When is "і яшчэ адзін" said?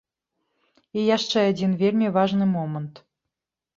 1.01-1.71